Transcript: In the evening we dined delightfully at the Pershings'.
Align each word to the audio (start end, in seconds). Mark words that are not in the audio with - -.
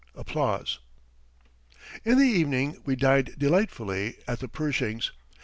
In 2.03 2.17
the 2.17 2.23
evening 2.23 2.81
we 2.85 2.95
dined 2.95 3.35
delightfully 3.37 4.15
at 4.27 4.39
the 4.39 4.47
Pershings'. 4.47 5.11